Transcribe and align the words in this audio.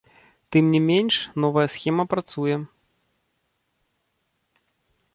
Тым 0.55 0.65
не 0.75 0.79
менш, 0.91 1.13
новая 1.43 1.67
схема 1.75 2.03
працуе. 2.15 2.55